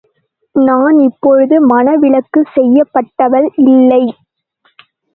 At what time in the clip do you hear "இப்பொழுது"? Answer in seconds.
0.99-1.55